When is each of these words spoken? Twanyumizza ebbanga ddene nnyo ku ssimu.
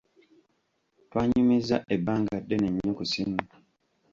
Twanyumizza 1.09 1.77
ebbanga 1.95 2.35
ddene 2.43 2.67
nnyo 2.71 2.91
ku 2.97 3.03
ssimu. 3.07 3.39